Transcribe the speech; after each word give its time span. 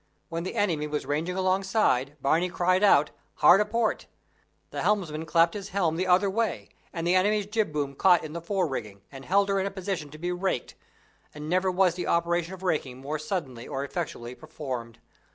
When 0.29 0.41
the 0.41 0.55
enemy 0.55 0.87
was 0.87 1.05
ranging 1.05 1.35
alongside, 1.37 2.17
Barney 2.19 2.49
cried 2.49 2.81
out, 2.83 3.11
"Hard 3.35 3.61
a 3.61 3.65
port." 3.65 4.07
The 4.71 4.81
helmsman 4.81 5.27
clapt 5.27 5.53
his 5.53 5.69
helm 5.69 5.95
the 5.95 6.07
other 6.07 6.27
way, 6.27 6.69
and 6.91 7.05
the 7.05 7.13
enemy's 7.13 7.45
jib 7.45 7.71
boom 7.71 7.93
caught 7.93 8.23
in 8.23 8.33
the 8.33 8.41
fore 8.41 8.65
rigging, 8.67 9.03
and 9.11 9.25
held 9.25 9.47
her 9.49 9.59
in 9.59 9.67
a 9.67 9.69
position 9.69 10.09
to 10.09 10.17
be 10.17 10.31
raked, 10.31 10.73
and 11.35 11.47
never 11.47 11.69
was 11.69 11.93
the 11.93 12.07
operation 12.07 12.55
of 12.55 12.63
raking 12.63 12.97
more 12.97 13.19
suddenly 13.19 13.67
or 13.67 13.83
effectually 13.85 14.33
performed. 14.33 14.97